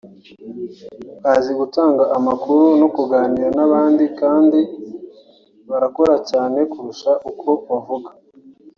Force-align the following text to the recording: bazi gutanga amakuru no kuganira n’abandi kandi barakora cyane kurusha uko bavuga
bazi 1.23 1.51
gutanga 1.59 2.03
amakuru 2.17 2.63
no 2.79 2.87
kuganira 2.95 3.49
n’abandi 3.57 4.03
kandi 4.19 4.59
barakora 5.69 6.15
cyane 6.29 6.59
kurusha 6.71 7.11
uko 7.29 7.49
bavuga 7.67 8.09